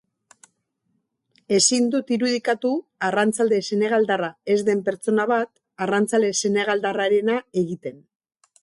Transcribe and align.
Ezin 1.57 1.89
dut 1.95 2.09
irudikatu 2.17 2.71
arrantzale 3.09 3.61
senegaldarra 3.69 4.33
ez 4.55 4.59
den 4.71 4.85
pertsona 4.89 5.29
bat 5.35 5.55
arrantzale 5.89 6.35
senegaldarrarena 6.45 7.43
egiten. 7.65 8.07